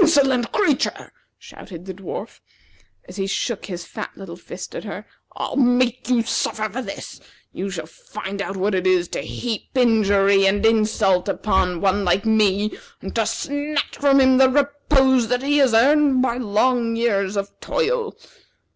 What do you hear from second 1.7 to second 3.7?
the dwarf, as he shook